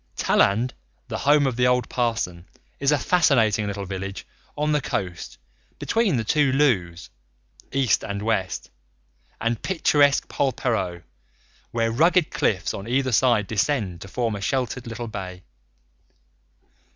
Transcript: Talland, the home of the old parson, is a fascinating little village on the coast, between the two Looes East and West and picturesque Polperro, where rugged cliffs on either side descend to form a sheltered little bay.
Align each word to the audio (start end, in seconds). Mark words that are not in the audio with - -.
Talland, 0.17 0.71
the 1.09 1.17
home 1.19 1.45
of 1.45 1.57
the 1.57 1.67
old 1.67 1.87
parson, 1.87 2.47
is 2.79 2.91
a 2.91 2.97
fascinating 2.97 3.67
little 3.67 3.85
village 3.85 4.25
on 4.57 4.71
the 4.71 4.81
coast, 4.81 5.37
between 5.77 6.17
the 6.17 6.23
two 6.23 6.51
Looes 6.53 7.11
East 7.71 8.03
and 8.03 8.23
West 8.23 8.71
and 9.39 9.61
picturesque 9.61 10.27
Polperro, 10.27 11.03
where 11.69 11.91
rugged 11.91 12.31
cliffs 12.31 12.73
on 12.73 12.87
either 12.87 13.11
side 13.11 13.45
descend 13.45 14.01
to 14.01 14.07
form 14.07 14.35
a 14.35 14.41
sheltered 14.41 14.87
little 14.87 15.07
bay. 15.07 15.43